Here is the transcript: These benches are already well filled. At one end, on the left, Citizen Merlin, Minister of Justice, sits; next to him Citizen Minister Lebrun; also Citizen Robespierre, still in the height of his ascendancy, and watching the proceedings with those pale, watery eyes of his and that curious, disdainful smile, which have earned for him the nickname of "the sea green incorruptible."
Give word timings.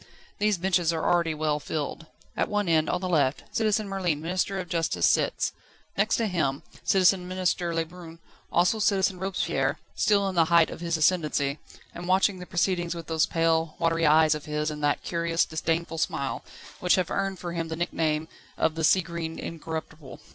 These 0.39 0.57
benches 0.57 0.91
are 0.91 1.05
already 1.05 1.35
well 1.35 1.59
filled. 1.59 2.07
At 2.35 2.49
one 2.49 2.67
end, 2.67 2.89
on 2.89 3.01
the 3.01 3.07
left, 3.07 3.43
Citizen 3.51 3.87
Merlin, 3.87 4.19
Minister 4.19 4.57
of 4.57 4.67
Justice, 4.67 5.05
sits; 5.05 5.51
next 5.95 6.15
to 6.15 6.25
him 6.25 6.63
Citizen 6.83 7.27
Minister 7.27 7.71
Lebrun; 7.71 8.17
also 8.51 8.79
Citizen 8.79 9.19
Robespierre, 9.19 9.77
still 9.93 10.27
in 10.27 10.33
the 10.33 10.45
height 10.45 10.71
of 10.71 10.81
his 10.81 10.97
ascendancy, 10.97 11.59
and 11.93 12.07
watching 12.07 12.39
the 12.39 12.47
proceedings 12.47 12.95
with 12.95 13.05
those 13.05 13.27
pale, 13.27 13.75
watery 13.77 14.07
eyes 14.07 14.33
of 14.33 14.45
his 14.45 14.71
and 14.71 14.83
that 14.83 15.03
curious, 15.03 15.45
disdainful 15.45 15.99
smile, 15.99 16.43
which 16.79 16.95
have 16.95 17.11
earned 17.11 17.37
for 17.37 17.53
him 17.53 17.67
the 17.67 17.75
nickname 17.75 18.27
of 18.57 18.73
"the 18.73 18.83
sea 18.83 19.01
green 19.01 19.37
incorruptible." 19.37 20.19